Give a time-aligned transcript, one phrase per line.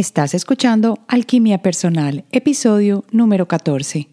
[0.00, 4.08] Estás escuchando Alquimia Personal, episodio número 14.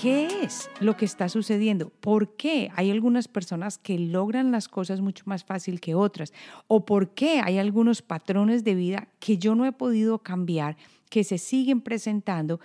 [0.00, 1.90] ¿Qué es lo que está sucediendo?
[2.00, 6.32] ¿Por qué hay algunas personas que logran las cosas mucho más fácil que otras?
[6.68, 10.78] ¿O por qué hay algunos patrones de vida que yo no he podido cambiar,
[11.10, 12.60] que se siguen presentando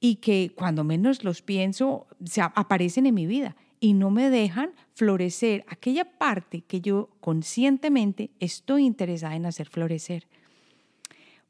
[0.00, 4.72] y que cuando menos los pienso se aparecen en mi vida y no me dejan
[4.94, 10.26] florecer aquella parte que yo conscientemente estoy interesada en hacer florecer?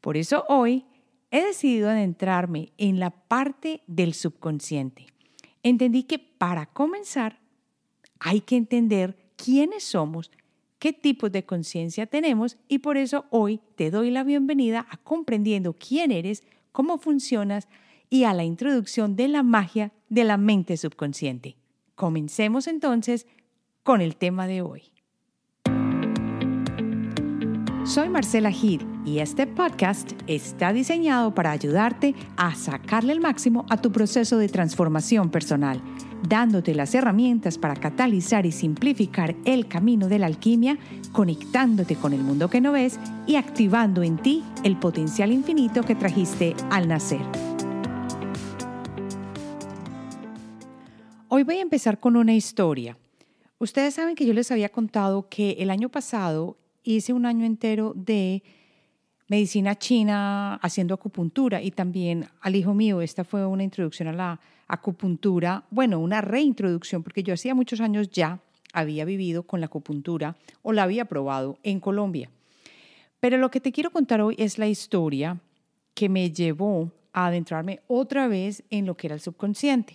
[0.00, 0.84] Por eso hoy
[1.30, 5.06] he decidido adentrarme en la parte del subconsciente
[5.62, 7.38] entendí que para comenzar
[8.20, 10.30] hay que entender quiénes somos,
[10.78, 15.74] qué tipos de conciencia tenemos y por eso hoy te doy la bienvenida a comprendiendo
[15.74, 17.68] quién eres, cómo funcionas
[18.10, 21.56] y a la introducción de la magia de la mente subconsciente.
[21.94, 23.26] Comencemos entonces
[23.82, 24.92] con el tema de hoy.
[27.84, 33.78] Soy Marcela Gid y este podcast está diseñado para ayudarte a sacarle el máximo a
[33.78, 35.80] tu proceso de transformación personal,
[36.28, 40.76] dándote las herramientas para catalizar y simplificar el camino de la alquimia,
[41.12, 45.94] conectándote con el mundo que no ves y activando en ti el potencial infinito que
[45.94, 47.22] trajiste al nacer.
[51.38, 52.98] Hoy voy a empezar con una historia.
[53.60, 57.92] Ustedes saben que yo les había contado que el año pasado hice un año entero
[57.94, 58.42] de
[59.28, 64.40] medicina china haciendo acupuntura y también al hijo mío, esta fue una introducción a la
[64.66, 68.40] acupuntura, bueno, una reintroducción, porque yo hacía muchos años ya
[68.72, 72.32] había vivido con la acupuntura o la había probado en Colombia.
[73.20, 75.38] Pero lo que te quiero contar hoy es la historia
[75.94, 79.94] que me llevó a adentrarme otra vez en lo que era el subconsciente.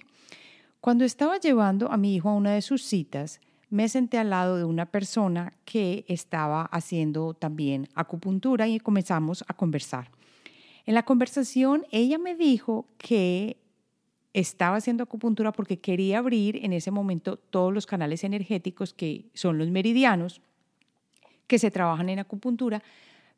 [0.83, 3.39] Cuando estaba llevando a mi hijo a una de sus citas,
[3.69, 9.53] me senté al lado de una persona que estaba haciendo también acupuntura y comenzamos a
[9.53, 10.11] conversar.
[10.85, 13.55] En la conversación ella me dijo que
[14.33, 19.57] estaba haciendo acupuntura porque quería abrir en ese momento todos los canales energéticos que son
[19.57, 20.41] los meridianos
[21.47, 22.83] que se trabajan en acupuntura,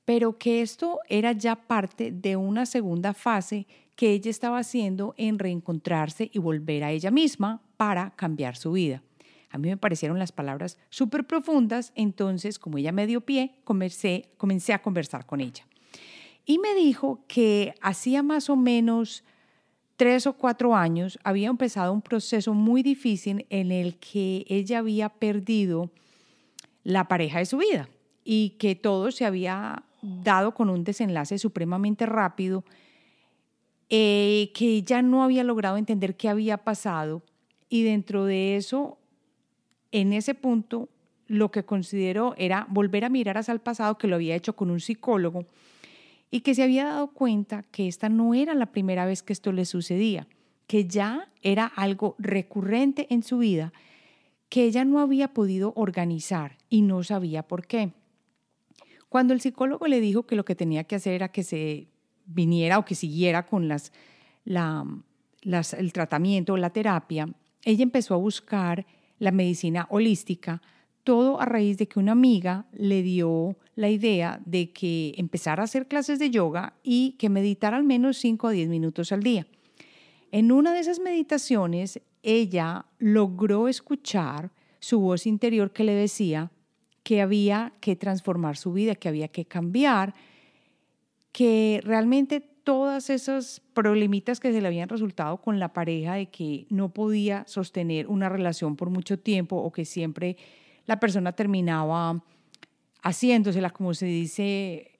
[0.05, 5.39] pero que esto era ya parte de una segunda fase que ella estaba haciendo en
[5.39, 9.01] reencontrarse y volver a ella misma para cambiar su vida.
[9.49, 14.29] A mí me parecieron las palabras súper profundas, entonces como ella me dio pie, comencé,
[14.37, 15.65] comencé a conversar con ella.
[16.45, 19.23] Y me dijo que hacía más o menos
[19.95, 25.09] tres o cuatro años había empezado un proceso muy difícil en el que ella había
[25.09, 25.89] perdido
[26.83, 27.89] la pareja de su vida
[28.23, 29.83] y que todo se había
[30.23, 32.63] dado con un desenlace supremamente rápido,
[33.89, 37.21] eh, que ella no había logrado entender qué había pasado
[37.69, 38.97] y dentro de eso
[39.91, 40.89] en ese punto
[41.27, 44.69] lo que consideró era volver a mirar hacia el pasado que lo había hecho con
[44.69, 45.45] un psicólogo
[46.31, 49.51] y que se había dado cuenta que esta no era la primera vez que esto
[49.51, 50.27] le sucedía,
[50.67, 53.71] que ya era algo recurrente en su vida,
[54.49, 57.93] que ella no había podido organizar y no sabía por qué.
[59.09, 61.87] Cuando el psicólogo le dijo que lo que tenía que hacer era que se
[62.25, 63.91] viniera o que siguiera con las,
[64.43, 64.85] la,
[65.41, 67.27] las, el tratamiento o la terapia,
[67.63, 68.85] ella empezó a buscar
[69.19, 70.61] la medicina holística,
[71.03, 75.65] todo a raíz de que una amiga le dio la idea de que empezara a
[75.65, 79.47] hacer clases de yoga y que meditara al menos 5 a 10 minutos al día.
[80.31, 86.51] En una de esas meditaciones, ella logró escuchar su voz interior que le decía
[87.05, 90.15] que había que transformar su vida, que había que cambiar,
[91.31, 96.65] que realmente todas esas problemitas que se le habían resultado con la pareja de que
[96.71, 100.35] no podía sostener una relación por mucho tiempo o que siempre
[100.87, 102.23] la persona terminaba
[103.03, 104.91] haciéndosela, como se dice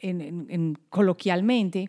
[0.00, 1.88] en, coloquialmente,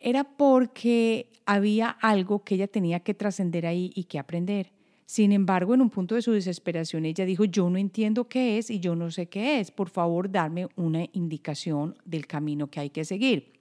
[0.00, 4.72] era porque había algo que ella tenía que trascender ahí y que aprender.
[5.06, 8.70] Sin embargo, en un punto de su desesperación, ella dijo, yo no entiendo qué es
[8.70, 9.70] y yo no sé qué es.
[9.70, 13.52] Por favor, darme una indicación del camino que hay que seguir.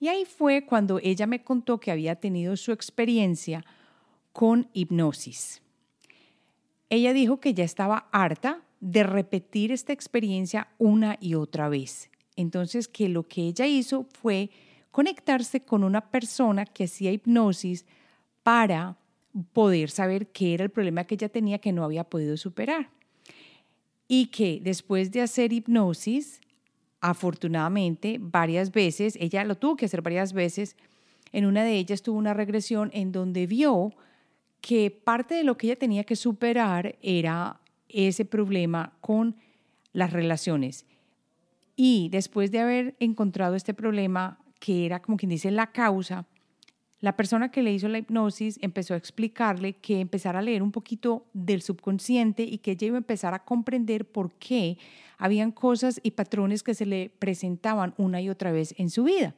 [0.00, 3.62] Y ahí fue cuando ella me contó que había tenido su experiencia
[4.32, 5.60] con hipnosis.
[6.88, 12.10] Ella dijo que ya estaba harta de repetir esta experiencia una y otra vez.
[12.36, 14.50] Entonces, que lo que ella hizo fue
[14.90, 17.84] conectarse con una persona que hacía hipnosis
[18.42, 18.96] para
[19.52, 22.90] poder saber qué era el problema que ella tenía que no había podido superar.
[24.08, 26.40] Y que después de hacer hipnosis,
[27.00, 30.76] afortunadamente, varias veces, ella lo tuvo que hacer varias veces,
[31.32, 33.92] en una de ellas tuvo una regresión en donde vio
[34.60, 39.36] que parte de lo que ella tenía que superar era ese problema con
[39.92, 40.86] las relaciones.
[41.76, 46.26] Y después de haber encontrado este problema, que era como quien dice la causa,
[47.06, 50.72] la persona que le hizo la hipnosis empezó a explicarle que empezara a leer un
[50.72, 54.76] poquito del subconsciente y que ella iba a empezar a comprender por qué
[55.16, 59.36] habían cosas y patrones que se le presentaban una y otra vez en su vida.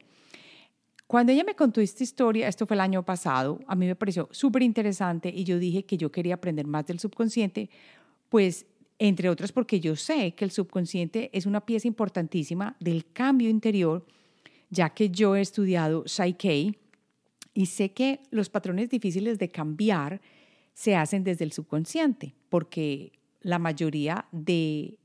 [1.05, 4.27] Cuando ella me contó esta historia, esto fue el año pasado, a mí me pareció
[4.31, 7.69] súper interesante y yo dije que yo quería aprender más del subconsciente,
[8.29, 8.65] pues
[8.97, 14.07] entre otras porque yo sé que el subconsciente es una pieza importantísima del cambio interior,
[14.71, 16.73] ya que yo he estudiado Psyche,
[17.53, 20.21] y sé que los patrones difíciles de cambiar
[20.73, 23.11] se hacen desde el subconsciente, porque
[23.41, 24.97] la mayoría de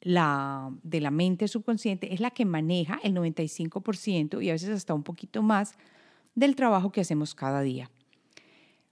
[0.00, 4.94] la, de la mente subconsciente es la que maneja el 95% y a veces hasta
[4.94, 5.76] un poquito más
[6.34, 7.90] del trabajo que hacemos cada día.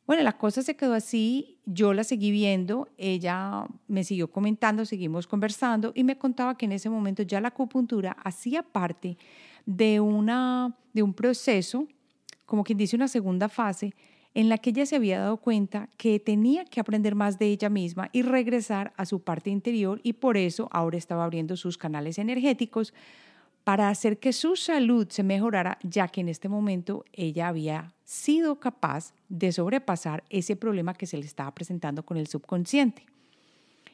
[0.06, 5.28] Bueno, la cosa se quedó así, yo la seguí viendo, ella me siguió comentando, seguimos
[5.28, 9.16] conversando y me contaba que en ese momento ya la acupuntura hacía parte
[9.66, 11.86] de, una, de un proceso
[12.50, 13.94] como quien dice una segunda fase,
[14.34, 17.68] en la que ella se había dado cuenta que tenía que aprender más de ella
[17.68, 22.18] misma y regresar a su parte interior y por eso ahora estaba abriendo sus canales
[22.18, 22.92] energéticos
[23.62, 28.58] para hacer que su salud se mejorara, ya que en este momento ella había sido
[28.58, 33.06] capaz de sobrepasar ese problema que se le estaba presentando con el subconsciente.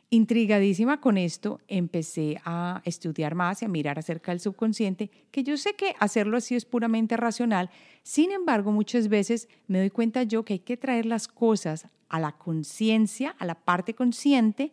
[0.08, 5.56] Intrigadísima con esto, empecé a estudiar más y a mirar acerca del subconsciente, que yo
[5.56, 7.70] sé que hacerlo así es puramente racional,
[8.04, 12.20] sin embargo muchas veces me doy cuenta yo que hay que traer las cosas a
[12.20, 14.70] la conciencia, a la parte consciente,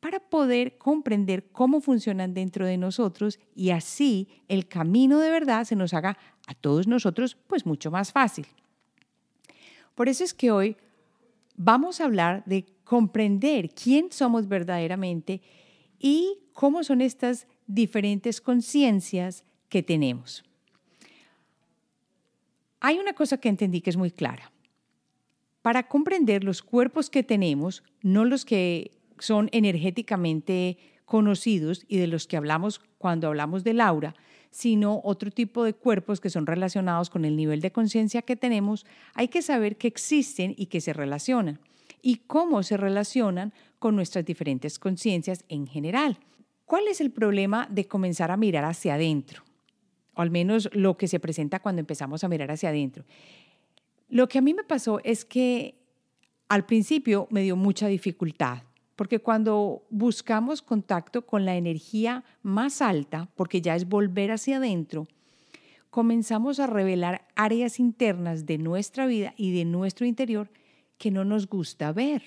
[0.00, 5.76] para poder comprender cómo funcionan dentro de nosotros y así el camino de verdad se
[5.76, 6.16] nos haga
[6.46, 8.46] a todos nosotros pues mucho más fácil.
[9.94, 10.78] Por eso es que hoy
[11.54, 15.42] vamos a hablar de comprender quién somos verdaderamente
[16.00, 20.42] y cómo son estas diferentes conciencias que tenemos.
[22.80, 24.50] Hay una cosa que entendí que es muy clara.
[25.62, 28.90] Para comprender los cuerpos que tenemos, no los que
[29.20, 34.16] son energéticamente conocidos y de los que hablamos cuando hablamos del aura,
[34.50, 38.84] sino otro tipo de cuerpos que son relacionados con el nivel de conciencia que tenemos,
[39.14, 41.60] hay que saber que existen y que se relacionan
[42.02, 46.18] y cómo se relacionan con nuestras diferentes conciencias en general.
[46.64, 49.42] ¿Cuál es el problema de comenzar a mirar hacia adentro?
[50.14, 53.04] O al menos lo que se presenta cuando empezamos a mirar hacia adentro.
[54.08, 55.74] Lo que a mí me pasó es que
[56.48, 58.64] al principio me dio mucha dificultad,
[58.96, 65.06] porque cuando buscamos contacto con la energía más alta, porque ya es volver hacia adentro,
[65.90, 70.50] comenzamos a revelar áreas internas de nuestra vida y de nuestro interior
[71.00, 72.22] que no nos gusta ver.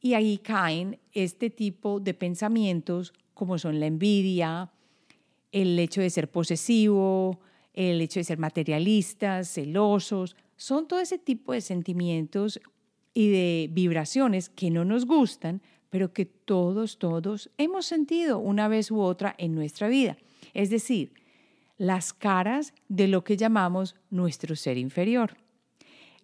[0.00, 4.72] Y ahí caen este tipo de pensamientos como son la envidia,
[5.52, 7.38] el hecho de ser posesivo,
[7.74, 12.58] el hecho de ser materialistas, celosos, son todo ese tipo de sentimientos
[13.12, 18.90] y de vibraciones que no nos gustan, pero que todos, todos hemos sentido una vez
[18.90, 20.16] u otra en nuestra vida.
[20.54, 21.12] Es decir,
[21.76, 25.36] las caras de lo que llamamos nuestro ser inferior.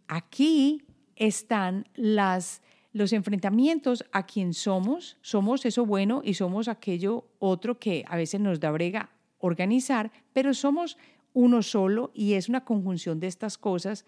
[0.08, 0.82] Aquí
[1.26, 8.04] están las, los enfrentamientos a quien somos, somos eso bueno y somos aquello otro que
[8.08, 10.98] a veces nos da brega organizar, pero somos
[11.32, 14.04] uno solo y es una conjunción de estas cosas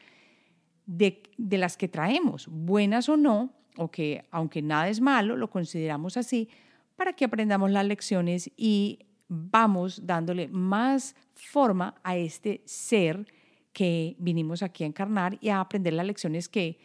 [0.87, 5.51] de, de las que traemos, buenas o no, o que aunque nada es malo, lo
[5.51, 6.49] consideramos así,
[6.97, 13.27] para que aprendamos las lecciones y vamos dándole más forma a este ser
[13.73, 16.79] que vinimos aquí a encarnar y a aprender las lecciones que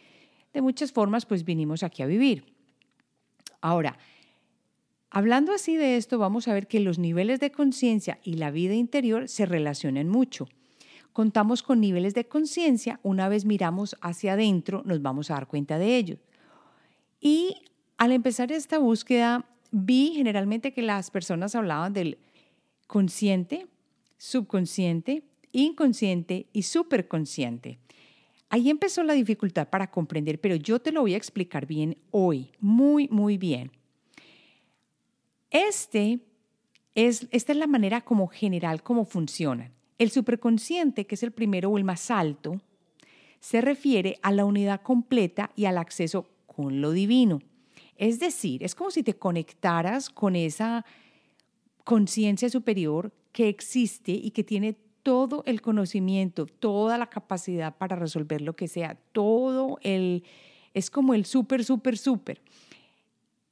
[0.52, 2.44] de muchas formas pues vinimos aquí a vivir.
[3.60, 3.98] Ahora,
[5.10, 8.74] hablando así de esto, vamos a ver que los niveles de conciencia y la vida
[8.74, 10.48] interior se relacionan mucho.
[11.12, 15.78] Contamos con niveles de conciencia, una vez miramos hacia adentro nos vamos a dar cuenta
[15.78, 16.18] de ello.
[17.20, 17.56] Y
[17.98, 22.18] al empezar esta búsqueda, vi generalmente que las personas hablaban del
[22.86, 23.66] consciente,
[24.16, 27.78] subconsciente, inconsciente y superconsciente.
[28.52, 32.50] Ahí empezó la dificultad para comprender, pero yo te lo voy a explicar bien hoy,
[32.58, 33.70] muy, muy bien.
[35.50, 36.18] Este
[36.96, 39.72] es, esta es la manera como general como funcionan.
[39.98, 42.60] El superconsciente, que es el primero o el más alto,
[43.38, 47.40] se refiere a la unidad completa y al acceso con lo divino.
[47.96, 50.84] Es decir, es como si te conectaras con esa
[51.84, 58.40] conciencia superior que existe y que tiene todo el conocimiento, toda la capacidad para resolver
[58.40, 60.24] lo que sea, todo el,
[60.74, 62.42] es como el súper, súper, súper.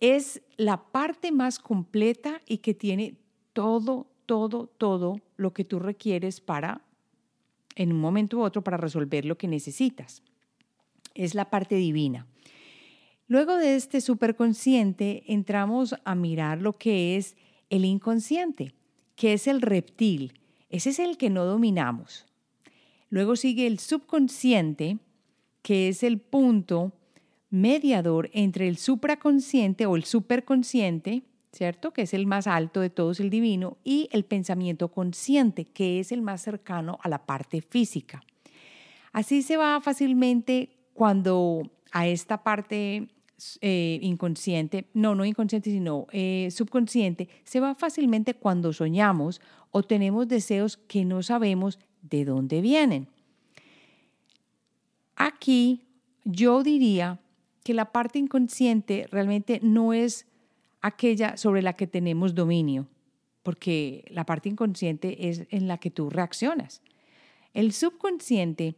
[0.01, 3.17] Es la parte más completa y que tiene
[3.53, 6.83] todo, todo, todo lo que tú requieres para,
[7.75, 10.23] en un momento u otro, para resolver lo que necesitas.
[11.15, 12.27] Es la parte divina.
[13.27, 17.37] Luego de este superconsciente entramos a mirar lo que es
[17.69, 18.75] el inconsciente,
[19.17, 20.38] que es el reptil.
[20.71, 22.27] Ese es el que no dominamos.
[23.11, 24.99] Luego sigue el subconsciente,
[25.63, 26.93] que es el punto
[27.51, 31.23] mediador entre el supraconsciente o el superconsciente,
[31.53, 31.93] ¿cierto?
[31.93, 36.13] Que es el más alto de todos, el divino, y el pensamiento consciente, que es
[36.13, 38.23] el más cercano a la parte física.
[39.13, 43.09] Así se va fácilmente cuando a esta parte
[43.61, 49.41] eh, inconsciente, no, no inconsciente, sino eh, subconsciente, se va fácilmente cuando soñamos
[49.71, 53.09] o tenemos deseos que no sabemos de dónde vienen.
[55.15, 55.87] Aquí
[56.25, 57.21] yo diría
[57.63, 60.27] que la parte inconsciente realmente no es
[60.81, 62.89] aquella sobre la que tenemos dominio,
[63.43, 66.83] porque la parte inconsciente es en la que tú reaccionas.
[67.55, 68.77] El subconsciente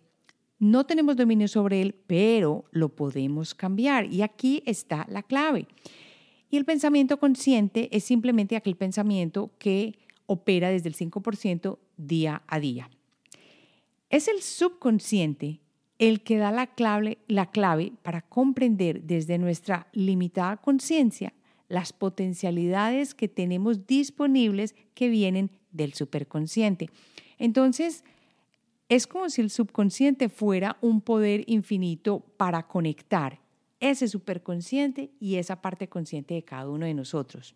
[0.60, 5.66] no tenemos dominio sobre él, pero lo podemos cambiar y aquí está la clave.
[6.50, 12.60] Y el pensamiento consciente es simplemente aquel pensamiento que opera desde el 5% día a
[12.60, 12.90] día.
[14.10, 15.60] Es el subconsciente
[15.98, 21.32] el que da la clave, la clave para comprender desde nuestra limitada conciencia
[21.68, 26.90] las potencialidades que tenemos disponibles que vienen del superconsciente.
[27.38, 28.04] Entonces,
[28.90, 33.38] es como si el subconsciente fuera un poder infinito para conectar
[33.78, 37.54] ese superconsciente y esa parte consciente de cada uno de nosotros.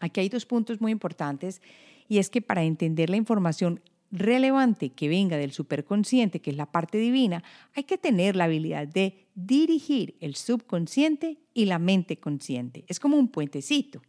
[0.00, 1.62] Aquí hay dos puntos muy importantes
[2.08, 6.66] y es que para entender la información relevante que venga del superconsciente, que es la
[6.66, 7.44] parte divina,
[7.76, 12.84] hay que tener la habilidad de dirigir el subconsciente y la mente consciente.
[12.88, 14.02] Es como un puentecito.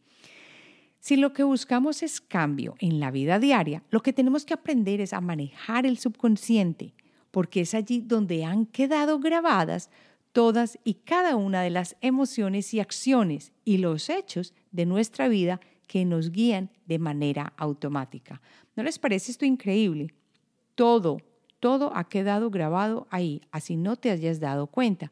[0.99, 4.99] Si lo que buscamos es cambio en la vida diaria, lo que tenemos que aprender
[4.99, 6.93] es a manejar el subconsciente,
[7.31, 9.89] porque es allí donde han quedado grabadas
[10.33, 15.59] todas y cada una de las emociones y acciones y los hechos de nuestra vida
[15.87, 18.41] que nos guían de manera automática.
[18.75, 20.13] ¿No les parece esto increíble?
[20.75, 21.17] Todo,
[21.59, 25.11] todo ha quedado grabado ahí, así no te hayas dado cuenta.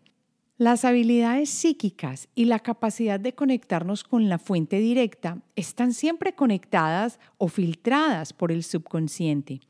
[0.60, 7.20] Las habilidades psíquicas y la capacidad de conectarnos con la fuente directa están siempre conectadas
[7.38, 9.62] o filtradas por el subconsciente.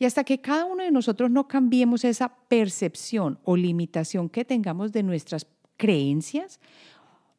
[0.00, 4.90] Y hasta que cada uno de nosotros no cambiemos esa percepción o limitación que tengamos
[4.90, 6.58] de nuestras creencias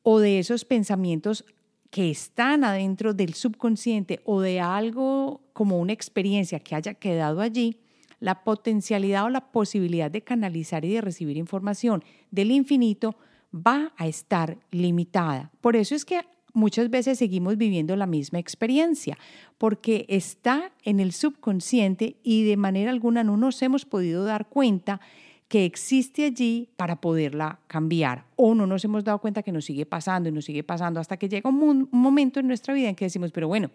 [0.02, 1.44] o de esos pensamientos
[1.92, 7.80] que están adentro del subconsciente o de algo como una experiencia que haya quedado allí,
[8.20, 13.16] la potencialidad o la posibilidad de canalizar y de recibir información del infinito
[13.54, 15.52] va a estar limitada.
[15.62, 16.22] Por eso es que
[16.54, 19.18] muchas veces seguimos viviendo la misma experiencia,
[19.58, 25.00] porque está en el subconsciente y de manera alguna no nos hemos podido dar cuenta
[25.48, 28.26] que existe allí para poderla cambiar.
[28.36, 31.18] O no nos hemos dado cuenta que nos sigue pasando y nos sigue pasando hasta
[31.18, 33.70] que llega un, momento en nuestra vida en que decimos, pero bueno,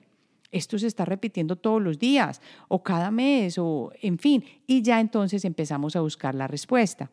[0.53, 5.01] esto se está repitiendo todos los días o cada mes o en fin, y ya
[5.01, 7.11] entonces empezamos a buscar la respuesta.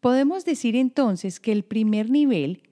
[0.00, 2.62] Podemos decir entonces que el primer nivel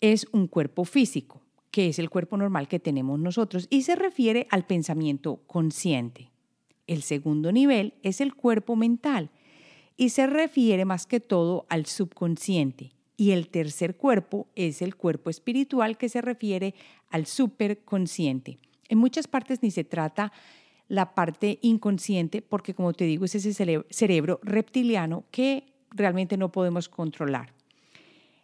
[0.00, 4.46] es un cuerpo físico, que es el cuerpo normal que tenemos nosotros y se refiere
[4.50, 6.30] al pensamiento consciente.
[6.86, 9.30] El segundo nivel es el cuerpo mental,
[10.00, 12.94] y se refiere más que todo al subconsciente.
[13.18, 16.74] Y el tercer cuerpo es el cuerpo espiritual que se refiere
[17.10, 18.58] al superconsciente.
[18.90, 20.32] En muchas partes ni se trata
[20.88, 23.54] la parte inconsciente porque, como te digo, es ese
[23.88, 27.52] cerebro reptiliano que realmente no podemos controlar.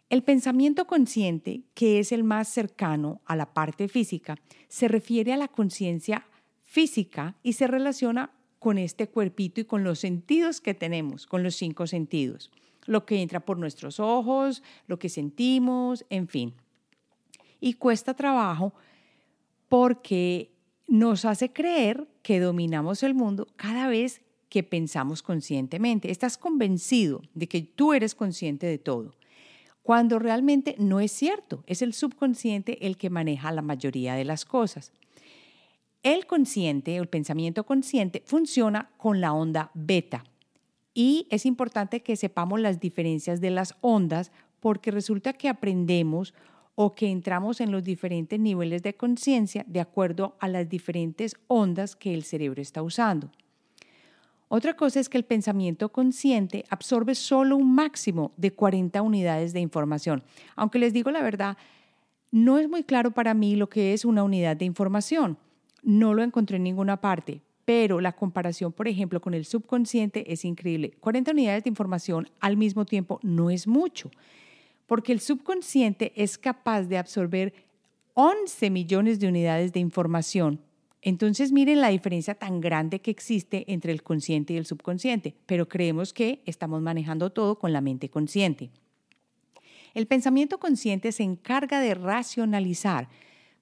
[0.09, 4.37] El pensamiento consciente, que es el más cercano a la parte física,
[4.69, 6.25] se refiere a la conciencia
[6.63, 11.55] física y se relaciona con este cuerpito y con los sentidos que tenemos, con los
[11.57, 12.51] cinco sentidos.
[12.85, 16.53] Lo que entra por nuestros ojos, lo que sentimos, en fin.
[17.59, 18.73] Y cuesta trabajo
[19.69, 20.53] porque
[20.87, 26.11] nos hace creer que dominamos el mundo cada vez que pensamos conscientemente.
[26.11, 29.15] Estás convencido de que tú eres consciente de todo,
[29.83, 31.63] cuando realmente no es cierto.
[31.67, 34.93] Es el subconsciente el que maneja la mayoría de las cosas.
[36.03, 40.23] El consciente, el pensamiento consciente, funciona con la onda beta.
[40.93, 46.33] Y es importante que sepamos las diferencias de las ondas porque resulta que aprendemos
[46.79, 51.95] o que entramos en los diferentes niveles de conciencia de acuerdo a las diferentes ondas
[51.95, 53.31] que el cerebro está usando.
[54.47, 59.59] Otra cosa es que el pensamiento consciente absorbe solo un máximo de 40 unidades de
[59.59, 60.23] información.
[60.55, 61.57] Aunque les digo la verdad,
[62.29, 65.39] no es muy claro para mí lo que es una unidad de información.
[65.81, 70.45] No lo encontré en ninguna parte, pero la comparación, por ejemplo, con el subconsciente es
[70.45, 70.91] increíble.
[70.99, 74.11] 40 unidades de información al mismo tiempo no es mucho,
[74.87, 77.53] porque el subconsciente es capaz de absorber
[78.15, 80.59] 11 millones de unidades de información
[81.01, 85.69] entonces miren la diferencia tan grande que existe entre el consciente y el subconsciente, pero
[85.69, 88.71] creemos que estamos manejando todo con la mente consciente.
[89.93, 93.07] El pensamiento consciente se encarga de racionalizar,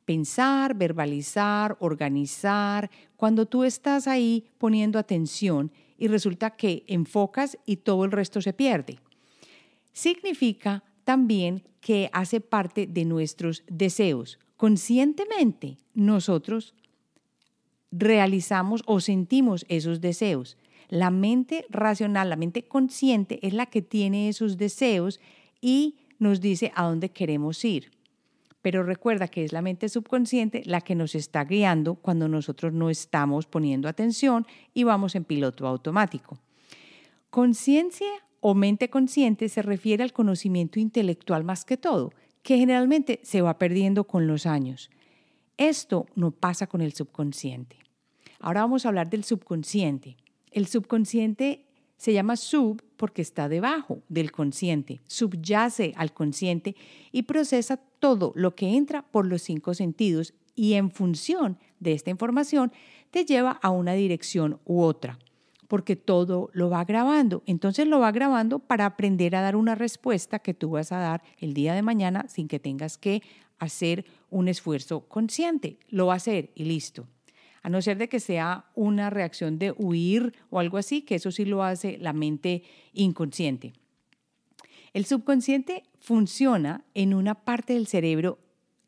[0.06, 8.06] pensar, verbalizar, organizar, cuando tú estás ahí poniendo atención y resulta que enfocas y todo
[8.06, 8.98] el resto se pierde.
[9.94, 14.40] Significa también que hace parte de nuestros deseos.
[14.58, 16.74] Conscientemente nosotros
[17.92, 20.58] realizamos o sentimos esos deseos.
[20.90, 25.22] La mente racional, la mente consciente es la que tiene esos deseos
[25.62, 27.92] y nos dice a dónde queremos ir.
[28.62, 32.90] Pero recuerda que es la mente subconsciente la que nos está guiando cuando nosotros no
[32.90, 36.40] estamos poniendo atención y vamos en piloto automático.
[37.30, 38.10] Conciencia
[38.48, 43.58] o mente consciente se refiere al conocimiento intelectual más que todo, que generalmente se va
[43.58, 44.92] perdiendo con los años.
[45.58, 47.78] Esto no pasa con el subconsciente.
[48.40, 50.16] Ahora vamos a hablar del subconsciente.
[50.52, 51.66] El subconsciente
[51.98, 56.76] se llama sub porque está debajo del consciente, subyace al consciente
[57.12, 62.12] y procesa todo lo que entra por los cinco sentidos y en función de esta
[62.12, 62.72] información
[63.10, 65.18] te lleva a una dirección u otra,
[65.68, 67.44] porque todo lo va grabando.
[67.46, 71.24] Entonces lo va grabando para aprender a dar una respuesta que tú vas a dar
[71.40, 73.22] el día de mañana sin que tengas que
[73.60, 75.80] hacer un esfuerzo consciente.
[75.90, 77.08] Lo va a hacer y listo
[77.66, 81.32] a no ser de que sea una reacción de huir o algo así, que eso
[81.32, 82.62] sí lo hace la mente
[82.94, 83.74] inconsciente.
[84.94, 88.38] El subconsciente funciona en una parte del cerebro,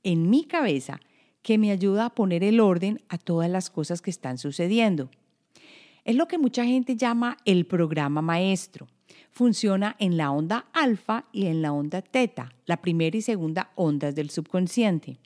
[0.03, 1.00] en mi cabeza,
[1.41, 5.10] que me ayuda a poner el orden a todas las cosas que están sucediendo.
[6.08, 8.88] Es lo que mucha gente llama el programa maestro.
[9.30, 14.15] Funciona en la onda alfa y en la onda teta, la primera y segunda ondas
[14.15, 15.17] del subconsciente.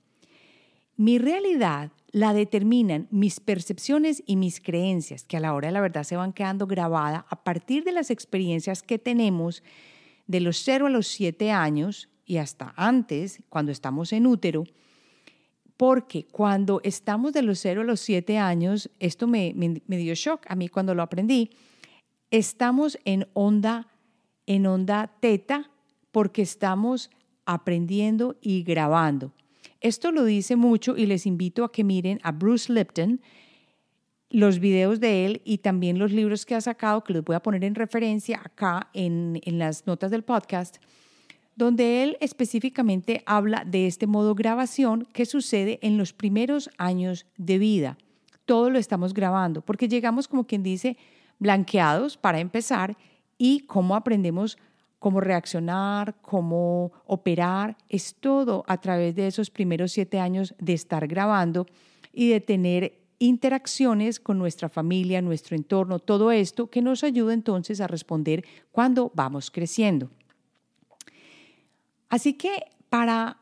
[0.97, 5.81] Mi realidad la determinan mis percepciones y mis creencias, que a la hora de la
[5.81, 9.61] verdad se van quedando grabadas a partir de las experiencias que tenemos
[10.25, 14.63] de los 0 a los 7 años y hasta antes, cuando estamos en útero,
[15.81, 20.45] porque cuando estamos de los 0 a los 7 años, esto me, me, dio shock
[20.47, 21.49] a mí cuando lo aprendí,
[22.29, 23.87] estamos en onda,
[24.45, 25.71] en onda teta
[26.11, 27.09] porque estamos
[27.47, 29.33] aprendiendo y grabando.
[29.79, 33.19] Esto lo dice mucho y les invito a que miren a Bruce Lipton,
[34.29, 37.41] los videos de él y también los libros que ha sacado, que los voy a
[37.41, 40.77] poner en referencia acá en, en las notas del podcast,
[41.61, 47.59] donde él específicamente habla de este modo grabación que sucede en los primeros años de
[47.59, 47.99] vida.
[48.45, 50.97] Todo lo estamos grabando, porque llegamos como quien dice
[51.37, 52.97] blanqueados para empezar
[53.37, 54.57] y cómo aprendemos
[54.97, 61.07] cómo reaccionar, cómo operar, es todo a través de esos primeros siete años de estar
[61.07, 61.67] grabando
[62.11, 67.81] y de tener interacciones con nuestra familia, nuestro entorno, todo esto que nos ayuda entonces
[67.81, 70.09] a responder cuando vamos creciendo.
[72.11, 73.37] Así que para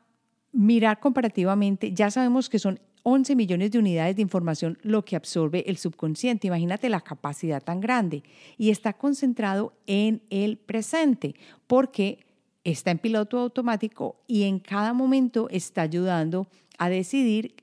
[0.51, 5.63] mirar comparativamente, ya sabemos que son 11 millones de unidades de información lo que absorbe
[5.67, 6.47] el subconsciente.
[6.47, 8.21] Imagínate la capacidad tan grande.
[8.57, 11.33] Y está concentrado en el presente,
[11.65, 12.19] porque
[12.63, 17.55] está en piloto automático y en cada momento está ayudando a decidir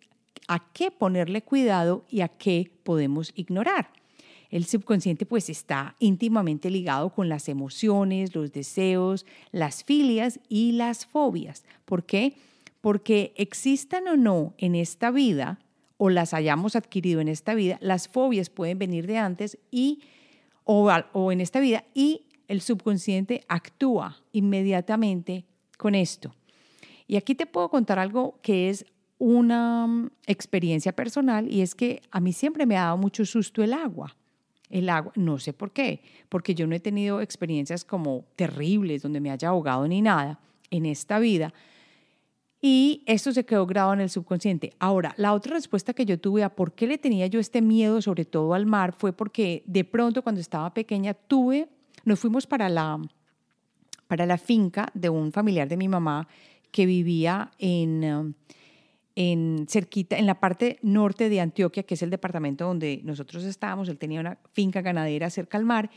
[0.48, 3.90] a qué ponerle cuidado y a qué podemos ignorar.
[4.50, 11.06] El subconsciente pues está íntimamente ligado con las emociones, los deseos, las filias y las
[11.06, 11.64] fobias.
[11.84, 12.34] ¿Por qué?
[12.86, 15.58] porque existan o no en esta vida,
[15.96, 20.02] o las hayamos adquirido en esta vida, las fobias pueden venir de antes y,
[20.62, 25.44] o, en esta vida y el subconsciente actúa inmediatamente
[25.78, 26.32] con esto.
[27.08, 28.86] Y aquí te puedo contar algo que es
[29.18, 33.64] una mm, experiencia personal y es que a mí siempre me ha dado mucho susto
[33.64, 34.14] el agua.
[34.68, 39.20] El agua, no sé por qué, porque yo no he tenido experiencias como terribles donde
[39.20, 41.52] me haya ahogado ni nada en esta vida,
[42.60, 44.72] y esto se quedó grabado en el subconsciente.
[44.78, 48.02] Ahora, la otra respuesta que yo tuve a por qué le tenía yo este miedo,
[48.02, 51.68] sobre todo al mar, fue porque de pronto cuando estaba pequeña tuve,
[52.04, 53.00] nos fuimos para la,
[54.08, 56.26] para la finca de un familiar de mi mamá
[56.70, 58.34] que vivía en,
[59.16, 63.88] en cerquita, en la parte norte de Antioquia, que es el departamento donde nosotros estábamos.
[63.88, 65.90] Él tenía una finca ganadera cerca al mar.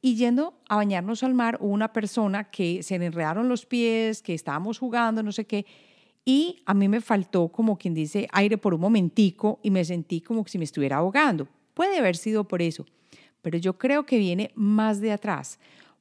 [0.00, 4.22] Y yendo a bañarnos al mar, hubo una persona que se le enredaron los pies,
[4.22, 5.66] que estábamos jugando, no sé qué.
[6.24, 10.22] Y a mí me faltó, como quien dice, aire por un momentico y me sentí
[10.22, 11.46] como si me estuviera ahogando.
[11.74, 12.86] Puede haber sido por eso,
[13.42, 15.58] pero yo creo que viene más de atrás,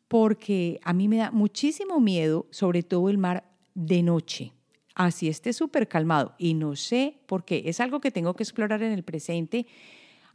[0.07, 4.53] porque a mí me da muchísimo miedo, sobre todo el mar de noche
[4.95, 7.63] así esté súper calmado y no sé por qué.
[7.65, 9.67] Es algo que tengo que explorar en el presente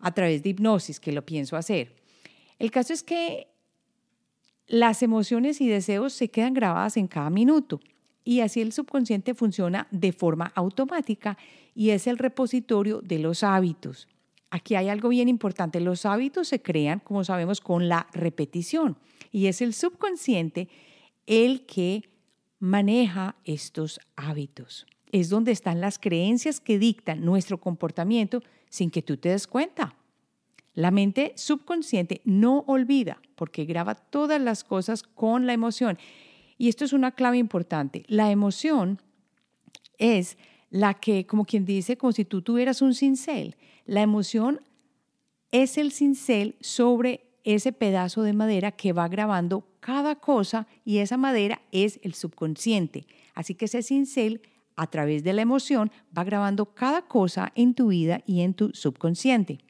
[0.00, 1.96] a través de hipnosis, que lo pienso hacer.
[2.58, 3.48] El caso es que
[4.66, 7.80] las emociones y deseos se quedan grabadas en cada minuto
[8.24, 11.38] y así el subconsciente funciona de forma automática
[11.74, 14.08] y es el repositorio de los hábitos.
[14.50, 15.80] Aquí hay algo bien importante.
[15.80, 18.96] Los hábitos se crean, como sabemos, con la repetición
[19.30, 20.68] y es el subconsciente
[21.26, 22.08] el que
[22.58, 24.86] maneja estos hábitos.
[25.12, 29.96] Es donde están las creencias que dictan nuestro comportamiento sin que tú te des cuenta.
[30.74, 35.98] La mente subconsciente no olvida porque graba todas las cosas con la emoción.
[36.58, 38.04] Y esto es una clave importante.
[38.08, 39.00] La emoción
[39.98, 40.36] es
[40.70, 43.56] la que, como quien dice, como si tú tuvieras un cincel.
[43.86, 44.60] La emoción
[45.50, 51.16] es el cincel sobre ese pedazo de madera que va grabando cada cosa y esa
[51.16, 53.06] madera es el subconsciente.
[53.34, 54.42] Así que ese cincel,
[54.74, 58.70] a través de la emoción, va grabando cada cosa en tu vida y en tu
[58.74, 59.60] subconsciente.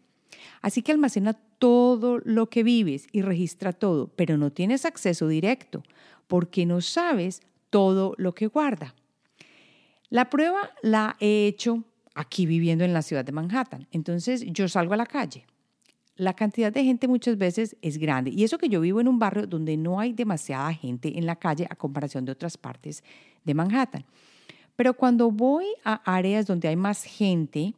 [0.63, 5.83] Así que almacena todo lo que vives y registra todo, pero no tienes acceso directo
[6.29, 8.95] porque no sabes todo lo que guarda.
[10.09, 11.85] La prueba la he hecho
[12.15, 13.87] aquí viviendo en la ciudad de Manhattan.
[13.91, 15.45] Entonces yo salgo a la calle
[16.17, 18.31] la cantidad de gente muchas veces es grande.
[18.31, 21.37] Y eso que yo vivo en un barrio donde no hay demasiada gente en la
[21.37, 23.05] calle a comparación de otras partes
[23.45, 24.05] de Manhattan.
[24.77, 27.75] Pero cuando voy a áreas donde hay más gente,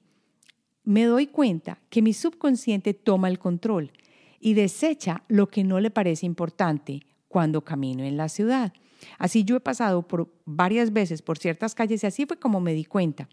[0.84, 3.92] me doy cuenta que mi subconsciente toma el control
[4.40, 8.72] y desecha lo que no le parece importante cuando camino en la ciudad.
[9.18, 12.74] Así yo he pasado por varias veces por ciertas calles y así fue como me
[12.74, 13.28] di cuenta.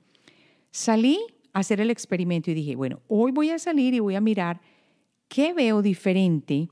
[0.72, 1.20] Salí
[1.54, 4.62] a hacer el experimento y dije, bueno, hoy voy a salir y voy a mirar
[5.28, 6.70] ¿qué veo diferente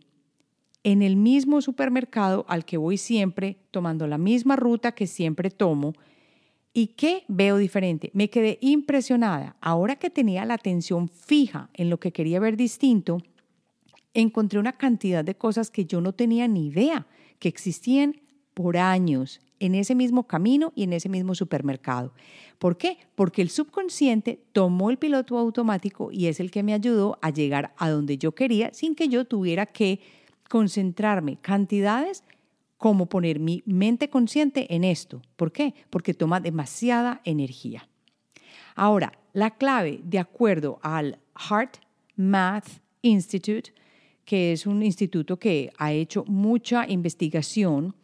[0.84, 5.94] en el mismo supermercado al que voy siempre, tomando la misma ruta que siempre tomo?
[6.74, 8.10] ¿Y qué veo diferente?
[8.13, 9.56] Me quedé impresionada.
[9.62, 13.20] Ahora que tenía la atención fija en lo que quería ver distinto,
[14.13, 17.08] encontré una cantidad de cosas que yo no tenía ni idea
[17.39, 18.22] que existían
[18.54, 22.13] por años en ese mismo camino y en ese mismo supermercado.
[22.60, 22.97] ¿Por qué?
[23.15, 27.73] Porque el subconsciente tomó el piloto automático y es el que me ayudó a llegar
[27.78, 30.02] a donde yo quería sin que yo tuviera que
[30.49, 32.26] concentrarme cantidades
[32.78, 35.21] como poner mi mente consciente en esto.
[35.38, 35.73] ¿Por qué?
[35.89, 37.88] Porque toma demasiada energía.
[38.76, 41.78] Ahora, la clave, de acuerdo al Heart
[42.17, 43.73] Math Institute,
[44.26, 47.95] que es un instituto que ha hecho mucha investigación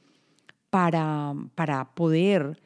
[0.70, 2.62] para, para poder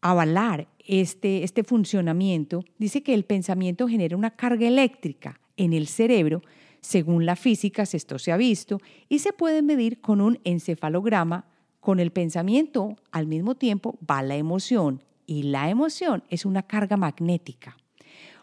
[0.00, 6.42] avalar este, este funcionamiento, dice que el pensamiento genera una carga eléctrica en el cerebro,
[6.80, 11.46] según la física, esto se ha visto, y se puede medir con un encefalograma.
[11.80, 16.96] Con el pensamiento, al mismo tiempo, va la emoción, y la emoción es una carga
[16.96, 17.76] magnética.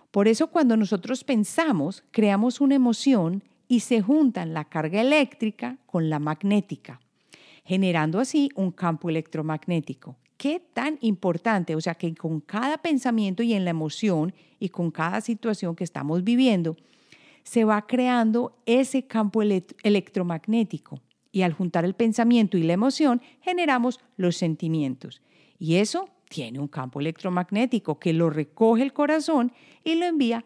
[0.10, 6.10] Por eso cuando nosotros pensamos, creamos una emoción y se juntan la carga eléctrica con
[6.10, 7.00] la magnética
[7.64, 10.16] generando así un campo electromagnético.
[10.38, 11.76] ¿Qué tan importante?
[11.76, 15.84] O sea, que con cada pensamiento y en la emoción y con cada situación que
[15.84, 16.76] estamos viviendo,
[17.44, 21.00] se va creando ese campo electromagnético.
[21.32, 25.22] Y al juntar el pensamiento y la emoción, generamos los sentimientos.
[25.60, 29.52] Y eso tiene un campo electromagnético que lo recoge el corazón
[29.84, 30.46] y lo envía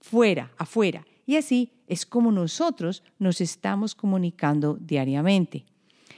[0.00, 1.04] fuera, afuera.
[1.26, 5.64] Y así es como nosotros nos estamos comunicando diariamente.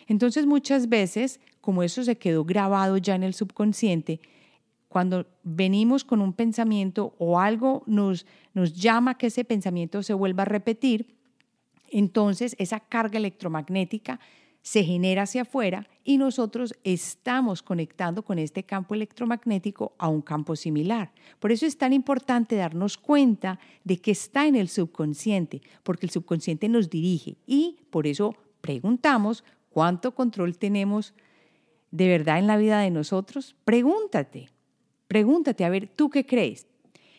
[0.09, 4.21] Entonces muchas veces, como eso se quedó grabado ya en el subconsciente,
[4.89, 10.43] cuando venimos con un pensamiento o algo nos, nos llama que ese pensamiento se vuelva
[10.43, 11.15] a repetir,
[11.91, 14.19] entonces esa carga electromagnética
[14.63, 20.57] se genera hacia afuera y nosotros estamos conectando con este campo electromagnético a un campo
[20.57, 21.13] similar.
[21.39, 26.11] Por eso es tan importante darnos cuenta de que está en el subconsciente, porque el
[26.11, 29.45] subconsciente nos dirige y por eso preguntamos
[29.79, 31.15] ¿Cuánto control tenemos
[31.93, 33.55] de verdad en la vida de nosotros?
[33.65, 34.49] Pregúntate,
[35.07, 36.67] pregúntate, a ver, ¿tú qué crees?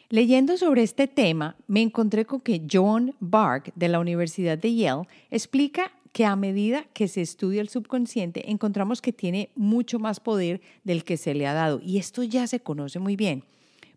[0.09, 5.07] Leyendo sobre este tema, me encontré con que John Bark de la Universidad de Yale
[5.31, 10.59] explica que a medida que se estudia el subconsciente, encontramos que tiene mucho más poder
[10.83, 11.79] del que se le ha dado.
[11.81, 13.45] Y esto ya se conoce muy bien.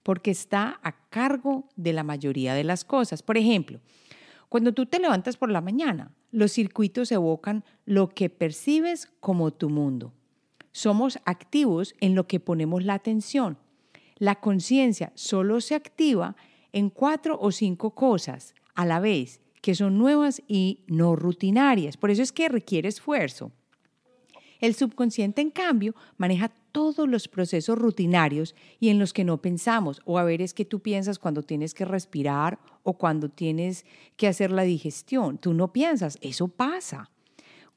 [0.03, 3.22] porque está a cargo de la mayoría de las cosas.
[3.22, 3.81] Por ejemplo,
[4.53, 9.71] cuando tú te levantas por la mañana, los circuitos evocan lo que percibes como tu
[9.71, 10.12] mundo.
[10.73, 13.57] Somos activos en lo que ponemos la atención.
[14.17, 16.37] La conciencia solo se activa
[16.71, 21.97] en cuatro o cinco cosas a la vez que son nuevas y no rutinarias.
[21.97, 23.53] Por eso es que requiere esfuerzo.
[24.62, 30.01] El subconsciente, en cambio, maneja todos los procesos rutinarios y en los que no pensamos.
[30.05, 33.85] O a ver, es que tú piensas cuando tienes que respirar o cuando tienes
[34.16, 35.38] que hacer la digestión.
[35.38, 37.11] Tú no piensas, eso pasa.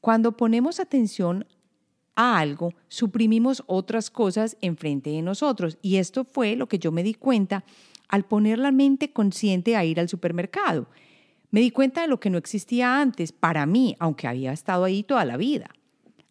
[0.00, 1.44] Cuando ponemos atención
[2.14, 5.78] a algo, suprimimos otras cosas enfrente de nosotros.
[5.82, 7.64] Y esto fue lo que yo me di cuenta
[8.06, 10.86] al poner la mente consciente a ir al supermercado.
[11.50, 15.02] Me di cuenta de lo que no existía antes para mí, aunque había estado ahí
[15.02, 15.68] toda la vida.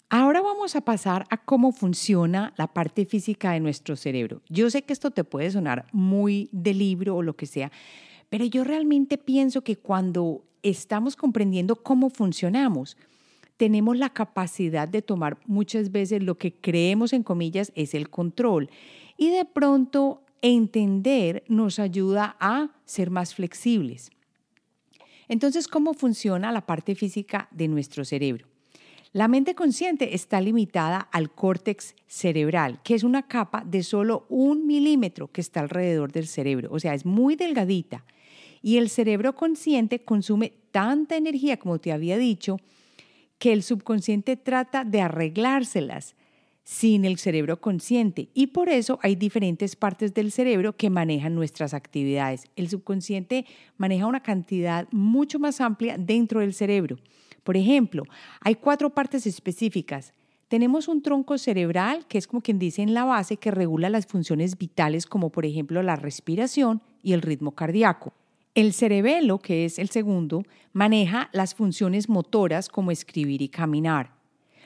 [0.09, 4.41] Ahora vamos a pasar a cómo funciona la parte física de nuestro cerebro.
[4.49, 7.71] Yo sé que esto te puede sonar muy de libro o lo que sea,
[8.29, 12.97] pero yo realmente pienso que cuando estamos comprendiendo cómo funcionamos,
[13.57, 18.69] tenemos la capacidad de tomar muchas veces lo que creemos en comillas es el control
[19.17, 24.11] y de pronto entender nos ayuda a ser más flexibles.
[25.27, 28.54] Entonces, ¿cómo funciona la parte física de nuestro cerebro?
[29.15, 34.67] La mente consciente está limitada al córtex cerebral, que es una capa de solo un
[34.67, 38.03] milímetro que está alrededor del cerebro, o sea, es muy delgadita.
[38.61, 42.57] Y el cerebro consciente consume tanta energía, como te había dicho,
[43.39, 46.17] que el subconsciente trata de arreglárselas
[46.65, 51.73] sin el cerebro consciente y por eso hay diferentes partes del cerebro que manejan nuestras
[51.73, 52.49] actividades.
[52.57, 53.45] El subconsciente
[53.77, 56.97] maneja una cantidad mucho más amplia dentro del cerebro.
[57.45, 58.03] Por ejemplo,
[58.41, 60.15] hay cuatro partes específicas.
[60.47, 64.07] Tenemos un tronco cerebral, que es como quien dice en la base, que regula las
[64.07, 68.13] funciones vitales como por ejemplo la respiración y el ritmo cardíaco.
[68.55, 70.41] El cerebelo, que es el segundo,
[70.73, 74.15] maneja las funciones motoras como escribir y caminar.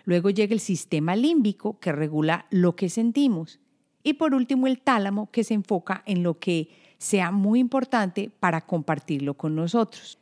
[0.06, 3.60] Luego llega el sistema límbico que regula lo que sentimos.
[4.04, 8.62] Y por último el tálamo que se enfoca en lo que sea muy importante para
[8.62, 10.18] compartirlo con nosotros.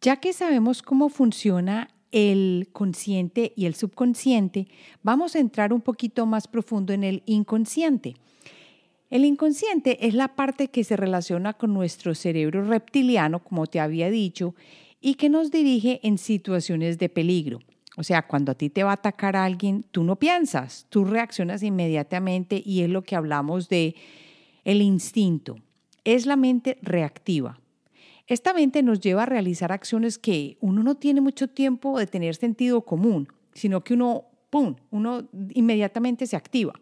[0.00, 4.66] Ya que sabemos cómo funciona el consciente y el subconsciente,
[5.02, 8.16] vamos a entrar un poquito más profundo en el inconsciente.
[9.10, 14.08] El inconsciente es la parte que se relaciona con nuestro cerebro reptiliano, como te había
[14.08, 14.54] dicho,
[15.00, 17.60] y que nos dirige en situaciones de peligro.
[17.96, 21.62] O sea, cuando a ti te va a atacar alguien, tú no piensas, tú reaccionas
[21.62, 23.96] inmediatamente y es lo que hablamos de
[24.64, 25.56] el instinto.
[26.04, 27.58] Es la mente reactiva.
[28.30, 32.36] Esta mente nos lleva a realizar acciones que uno no tiene mucho tiempo de tener
[32.36, 36.74] sentido común, sino que uno, ¡pum!, uno inmediatamente se activa.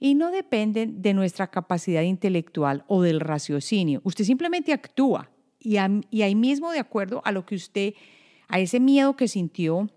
[0.00, 4.00] Y no dependen de nuestra capacidad intelectual o del raciocinio.
[4.02, 7.94] Usted simplemente actúa y, ahí mismo de acuerdo a lo que usted,
[8.48, 9.88] a ese miedo que sintió,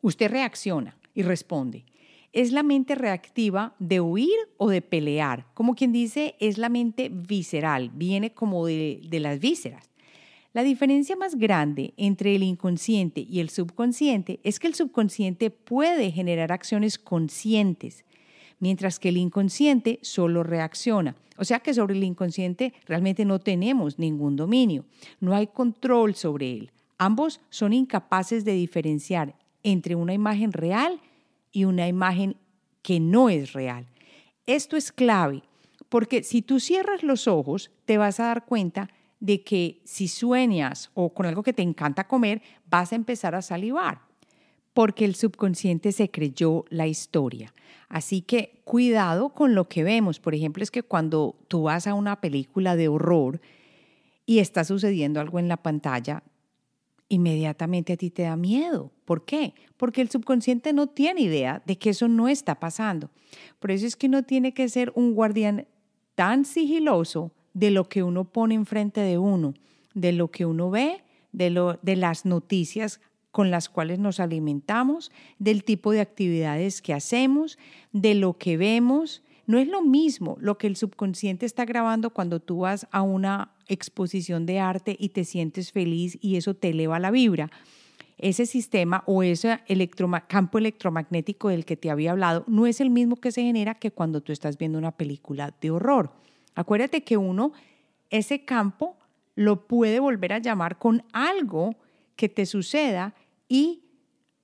[0.00, 1.84] Usted reacciona y responde.
[2.32, 5.46] Es la mente reactiva de huir o de pelear.
[5.52, 9.93] Como quien dice, es la mente visceral, viene como de las vísceras.
[10.54, 16.12] La diferencia más grande entre el inconsciente y el subconsciente es que el subconsciente puede
[16.12, 18.04] generar acciones conscientes,
[18.60, 21.16] mientras que el inconsciente solo reacciona.
[21.38, 24.84] O sea que sobre el inconsciente realmente no tenemos ningún dominio,
[25.18, 26.70] no hay control sobre él.
[26.98, 31.00] Ambos son incapaces de diferenciar entre una imagen real
[31.50, 32.36] y una imagen
[32.82, 33.88] que no es real.
[34.46, 35.42] Esto es clave,
[35.88, 38.88] porque si tú cierras los ojos, te vas a dar cuenta
[39.24, 43.40] de que si sueñas o con algo que te encanta comer, vas a empezar a
[43.40, 44.02] salivar,
[44.74, 47.54] porque el subconsciente se creyó la historia.
[47.88, 50.20] Así que cuidado con lo que vemos.
[50.20, 53.40] Por ejemplo, es que cuando tú vas a una película de horror
[54.26, 56.22] y está sucediendo algo en la pantalla,
[57.08, 58.92] inmediatamente a ti te da miedo.
[59.06, 59.54] ¿Por qué?
[59.78, 63.08] Porque el subconsciente no tiene idea de que eso no está pasando.
[63.58, 65.66] Por eso es que uno tiene que ser un guardián
[66.14, 69.54] tan sigiloso de lo que uno pone enfrente de uno,
[69.94, 75.10] de lo que uno ve, de, lo, de las noticias con las cuales nos alimentamos,
[75.38, 77.58] del tipo de actividades que hacemos,
[77.92, 82.40] de lo que vemos, no es lo mismo lo que el subconsciente está grabando cuando
[82.40, 86.98] tú vas a una exposición de arte y te sientes feliz y eso te eleva
[86.98, 87.50] la vibra.
[88.16, 89.60] Ese sistema o ese
[90.28, 93.90] campo electromagnético del que te había hablado no es el mismo que se genera que
[93.90, 96.23] cuando tú estás viendo una película de horror.
[96.54, 97.52] Acuérdate que uno,
[98.10, 98.96] ese campo
[99.34, 101.74] lo puede volver a llamar con algo
[102.16, 103.14] que te suceda
[103.48, 103.82] y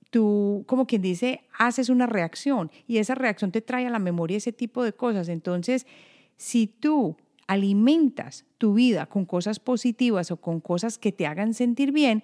[0.09, 4.37] tú, como quien dice, haces una reacción y esa reacción te trae a la memoria
[4.37, 5.29] ese tipo de cosas.
[5.29, 5.87] Entonces,
[6.35, 7.15] si tú
[7.47, 12.23] alimentas tu vida con cosas positivas o con cosas que te hagan sentir bien,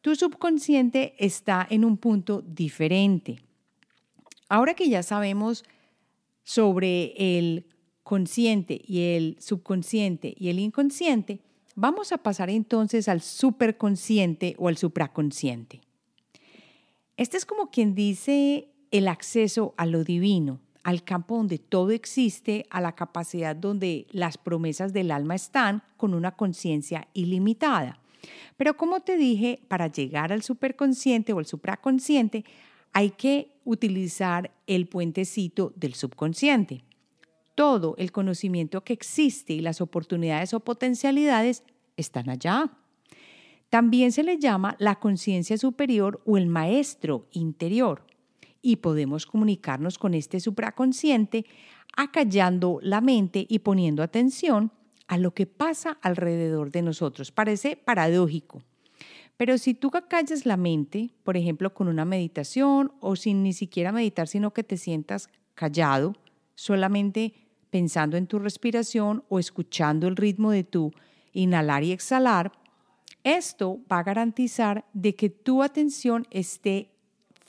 [0.00, 3.38] tu subconsciente está en un punto diferente.
[4.48, 5.64] Ahora que ya sabemos
[6.42, 7.66] sobre el
[8.04, 11.40] consciente y el subconsciente y el inconsciente,
[11.74, 15.80] vamos a pasar entonces al superconsciente o al supraconsciente.
[17.16, 22.66] Este es como quien dice el acceso a lo divino, al campo donde todo existe,
[22.70, 28.00] a la capacidad donde las promesas del alma están con una conciencia ilimitada.
[28.56, 32.44] Pero como te dije, para llegar al superconsciente o al supraconsciente,
[32.92, 36.84] hay que utilizar el puentecito del subconsciente.
[37.54, 41.62] Todo el conocimiento que existe y las oportunidades o potencialidades
[41.96, 42.70] están allá.
[43.70, 48.06] También se le llama la conciencia superior o el maestro interior
[48.62, 51.44] y podemos comunicarnos con este supraconsciente
[51.96, 54.72] acallando la mente y poniendo atención
[55.06, 57.30] a lo que pasa alrededor de nosotros.
[57.30, 58.62] Parece paradójico,
[59.36, 63.92] pero si tú acallas la mente, por ejemplo, con una meditación o sin ni siquiera
[63.92, 66.14] meditar, sino que te sientas callado,
[66.54, 67.34] solamente
[67.74, 70.92] pensando en tu respiración o escuchando el ritmo de tu
[71.32, 72.52] inhalar y exhalar,
[73.24, 76.92] esto va a garantizar de que tu atención esté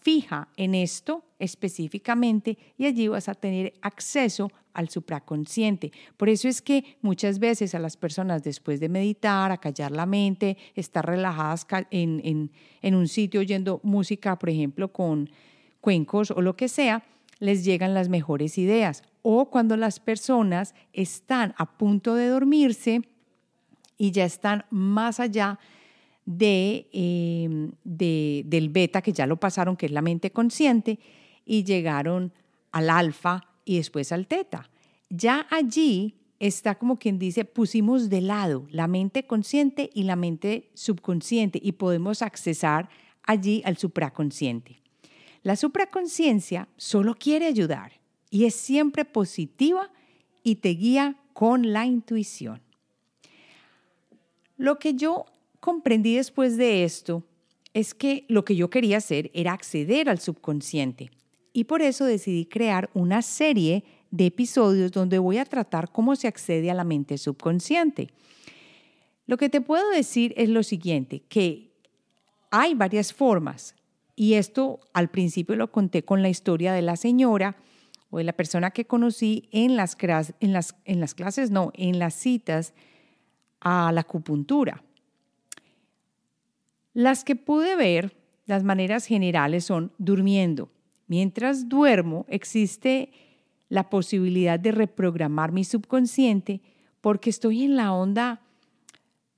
[0.01, 5.91] fija en esto específicamente y allí vas a tener acceso al supraconsciente.
[6.17, 10.07] Por eso es que muchas veces a las personas después de meditar, a callar la
[10.07, 12.49] mente, estar relajadas en,
[12.81, 15.29] en un sitio oyendo música, por ejemplo, con
[15.81, 17.03] cuencos o lo que sea,
[17.39, 19.03] les llegan las mejores ideas.
[19.21, 23.01] O cuando las personas están a punto de dormirse
[23.97, 25.59] y ya están más allá
[26.27, 30.99] Em, de, del beta, que ya lo pasaron, que es la mente consciente,
[31.45, 32.33] y llegaron
[32.71, 34.69] al alfa y después al teta.
[35.09, 40.71] Ya allí está como quien dice, pusimos de lado la mente consciente y la mente
[40.73, 42.89] subconsciente y podemos accesar
[43.23, 44.81] allí al supraconsciente.
[45.45, 47.91] La supraconciencia solo quiere ayudar
[48.31, 49.91] y es siempre positiva
[50.41, 52.63] y te guía con la intuición.
[54.57, 55.25] Lo que yo
[55.59, 57.23] comprendí después de esto
[57.75, 61.11] es que lo que yo quería hacer era acceder al subconsciente
[61.53, 66.27] y por eso decidí crear una serie de episodios donde voy a tratar cómo se
[66.27, 68.09] accede a la mente subconsciente.
[69.27, 71.69] Lo que te puedo decir es lo siguiente, que
[72.49, 73.75] hay varias formas
[74.15, 77.57] y esto al principio lo conté con la historia de la señora
[78.09, 79.97] o de la persona que conocí en las,
[80.39, 82.73] en las, en las clases, no, en las citas
[83.59, 84.83] a la acupuntura.
[86.93, 90.69] Las que pude ver, las maneras generales son durmiendo.
[91.07, 93.11] Mientras duermo existe
[93.67, 96.61] la posibilidad de reprogramar mi subconsciente
[97.01, 98.41] porque estoy en la onda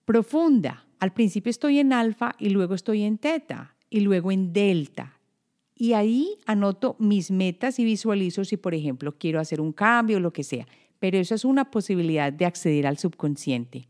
[0.05, 0.85] profunda.
[0.99, 5.19] Al principio estoy en alfa y luego estoy en teta y luego en delta.
[5.75, 10.19] Y ahí anoto mis metas y visualizo si, por ejemplo, quiero hacer un cambio o
[10.19, 10.67] lo que sea.
[10.99, 13.87] Pero eso es una posibilidad de acceder al subconsciente.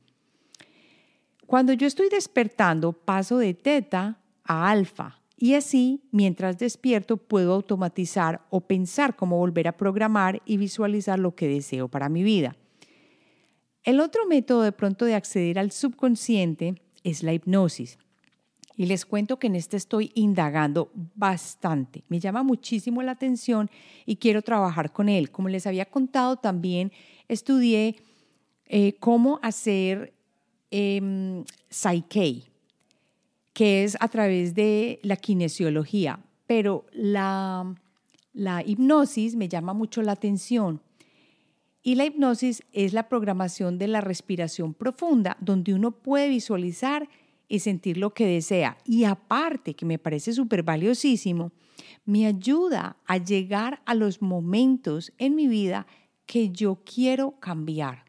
[1.45, 8.41] Cuando yo estoy despertando, paso de teta a alfa y así, mientras despierto, puedo automatizar
[8.49, 12.57] o pensar cómo volver a programar y visualizar lo que deseo para mi vida.
[13.83, 17.97] El otro método de pronto de acceder al subconsciente es la hipnosis.
[18.77, 22.03] Y les cuento que en este estoy indagando bastante.
[22.09, 23.71] Me llama muchísimo la atención
[24.05, 25.31] y quiero trabajar con él.
[25.31, 26.91] Como les había contado, también
[27.27, 27.95] estudié
[28.67, 30.13] eh, cómo hacer
[30.69, 32.43] eh, Psyche,
[33.53, 37.75] que es a través de la kinesiología, pero la,
[38.33, 40.81] la hipnosis me llama mucho la atención.
[41.81, 47.09] Y la hipnosis es la programación de la respiración profunda, donde uno puede visualizar
[47.47, 48.77] y sentir lo que desea.
[48.85, 51.51] Y aparte, que me parece súper valiosísimo,
[52.05, 55.87] me ayuda a llegar a los momentos en mi vida
[56.25, 58.07] que yo quiero cambiar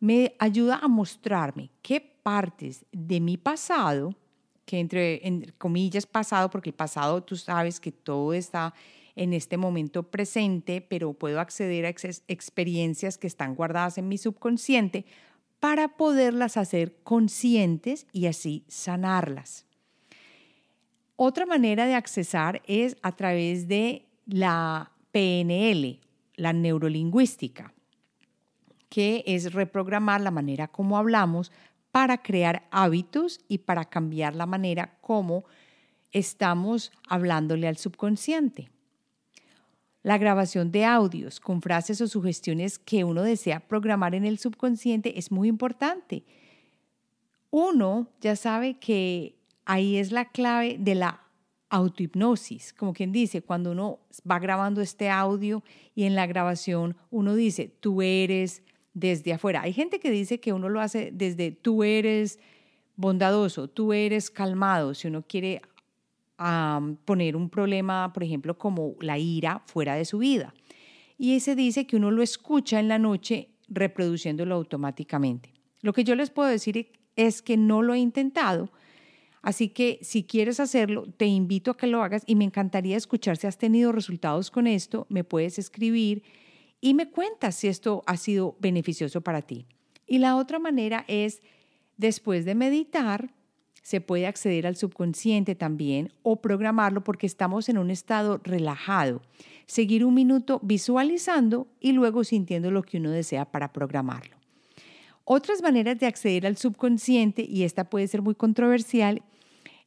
[0.00, 4.14] me ayuda a mostrarme qué partes de mi pasado,
[4.64, 5.20] que entre,
[5.58, 8.74] comillas pasado, porque el pasado tú sabes que todo está
[9.14, 11.90] en este momento presente, pero puedo acceder a
[12.28, 15.06] experiencias que están guardadas en mi subconsciente
[15.66, 19.66] para poderlas hacer conscientes y así sanarlas.
[21.16, 25.98] Otra manera de accesar es a través de la PNL,
[26.36, 27.74] la neurolingüística
[28.88, 31.50] que es reprogramar la manera como hablamos
[31.90, 35.46] para crear hábitos y para cambiar la manera como
[36.12, 38.70] estamos hablándole al subconsciente.
[40.06, 45.18] La grabación de audios con frases o sugestiones que uno desea programar en el subconsciente
[45.18, 46.22] es muy importante.
[47.50, 49.34] Uno ya sabe que
[49.64, 51.22] ahí es la clave de la
[51.70, 53.98] autohipnosis, como quien dice, cuando uno
[54.30, 55.64] va grabando este audio
[55.96, 58.62] y en la grabación uno dice, tú eres
[58.94, 59.62] desde afuera.
[59.62, 62.38] Hay gente que dice que uno lo hace desde tú eres
[62.94, 65.62] bondadoso, tú eres calmado, si uno quiere
[67.04, 70.54] poner un problema, por ejemplo, como la ira fuera de su vida.
[71.18, 75.52] Y se dice que uno lo escucha en la noche reproduciéndolo automáticamente.
[75.80, 78.70] Lo que yo les puedo decir es que no lo he intentado,
[79.42, 83.36] así que si quieres hacerlo, te invito a que lo hagas y me encantaría escuchar
[83.36, 86.22] si has tenido resultados con esto, me puedes escribir
[86.80, 89.66] y me cuentas si esto ha sido beneficioso para ti.
[90.06, 91.42] Y la otra manera es,
[91.96, 93.34] después de meditar,
[93.86, 99.22] se puede acceder al subconsciente también o programarlo porque estamos en un estado relajado.
[99.66, 104.38] Seguir un minuto visualizando y luego sintiendo lo que uno desea para programarlo.
[105.22, 109.22] Otras maneras de acceder al subconsciente, y esta puede ser muy controversial,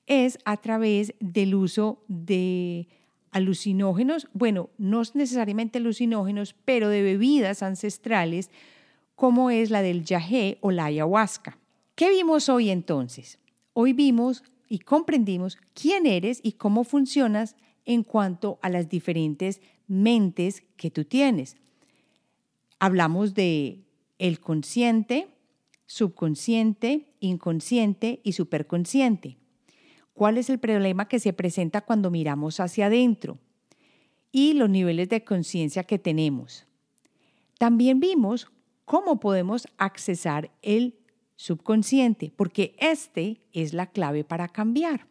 [0.08, 2.88] es a través del uso de
[3.32, 8.50] alucinógenos, bueno, no necesariamente alucinógenos, pero de bebidas ancestrales
[9.16, 11.58] como es la del yagé o la ayahuasca.
[11.96, 13.40] ¿Qué vimos hoy entonces?
[13.82, 17.56] Hoy vimos y comprendimos quién eres y cómo funcionas
[17.86, 21.56] en cuanto a las diferentes mentes que tú tienes.
[22.78, 23.86] Hablamos de
[24.18, 25.30] el consciente,
[25.86, 29.38] subconsciente, inconsciente y superconsciente.
[30.14, 33.38] ¿Cuál es el problema que se presenta cuando miramos hacia adentro?
[34.30, 36.66] Y los niveles de conciencia que tenemos.
[37.58, 38.52] También vimos
[38.84, 40.99] cómo podemos accesar el
[41.40, 45.08] subconsciente, porque este es la clave para cambiar.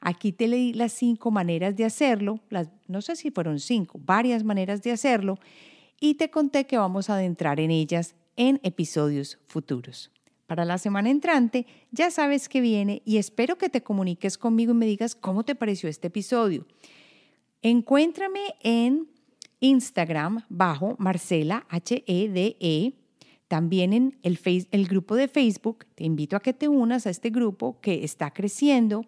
[0.00, 4.42] Aquí te leí las cinco maneras de hacerlo, las, no sé si fueron cinco, varias
[4.42, 5.38] maneras de hacerlo,
[6.00, 10.10] y te conté que vamos a adentrar en ellas en episodios futuros.
[10.48, 14.76] Para la semana entrante ya sabes que viene y espero que te comuniques conmigo y
[14.76, 16.66] me digas cómo te pareció este episodio.
[17.62, 19.06] Encuéntrame en
[19.60, 22.56] Instagram bajo Marcela H-E-D-E.
[22.58, 22.99] e
[23.50, 27.80] también en el, grupo de Facebook, te invito a que te unas a este grupo
[27.80, 29.04] que está creciendo.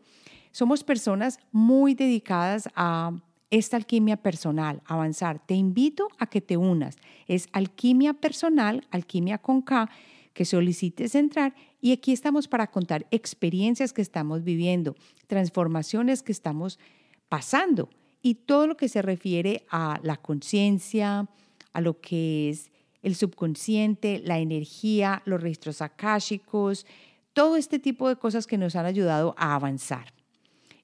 [0.51, 3.13] Somos personas muy dedicadas a
[3.51, 5.47] esta alquimia personal, avanzar.
[5.47, 6.97] Te invito a que te unas.
[7.29, 9.89] Es alquimia personal, alquimia con K,
[10.33, 14.97] que solicites entrar y aquí estamos para contar experiencias que estamos viviendo,
[15.29, 16.81] transformaciones que estamos
[17.29, 17.91] pasando
[18.23, 21.29] y todo lo que se refiere a la conciencia,
[21.73, 22.73] a lo que es
[23.03, 26.87] el subconsciente, la energía, los registros akáshicos,
[27.33, 30.13] todo este tipo de cosas que nos han ayudado a avanzar.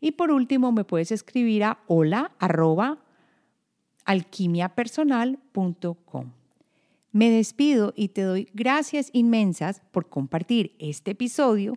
[0.00, 2.32] Y por último, me puedes escribir a hola
[4.04, 6.32] alquimiapersonal.com.
[7.12, 11.74] Me despido y te doy gracias inmensas por compartir este episodio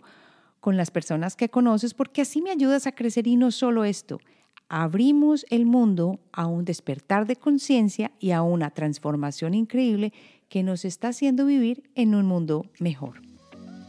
[0.59, 4.19] con las personas que conoces porque así me ayudas a crecer y no solo esto,
[4.72, 10.13] abrimos el mundo a un despertar de conciencia y a una transformación increíble
[10.47, 13.22] que nos está haciendo vivir en un mundo mejor.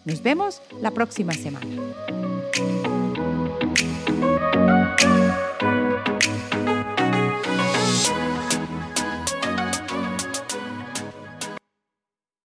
[0.05, 1.69] Nos vemos la próxima semana.